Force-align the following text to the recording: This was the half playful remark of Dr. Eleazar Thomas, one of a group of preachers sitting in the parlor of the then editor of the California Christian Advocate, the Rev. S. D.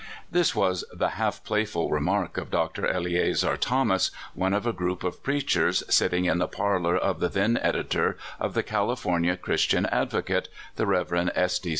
This 0.31 0.55
was 0.55 0.83
the 0.91 1.09
half 1.09 1.43
playful 1.43 1.91
remark 1.91 2.35
of 2.37 2.49
Dr. 2.49 2.87
Eleazar 2.87 3.55
Thomas, 3.55 4.09
one 4.33 4.51
of 4.51 4.65
a 4.65 4.73
group 4.73 5.03
of 5.03 5.21
preachers 5.21 5.83
sitting 5.93 6.25
in 6.25 6.39
the 6.39 6.47
parlor 6.47 6.97
of 6.97 7.19
the 7.19 7.29
then 7.29 7.57
editor 7.57 8.17
of 8.39 8.55
the 8.55 8.63
California 8.63 9.37
Christian 9.37 9.85
Advocate, 9.85 10.49
the 10.75 10.87
Rev. 10.87 11.29
S. 11.35 11.59
D. 11.59 11.69